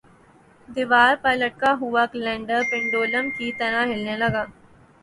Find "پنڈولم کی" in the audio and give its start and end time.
2.71-3.51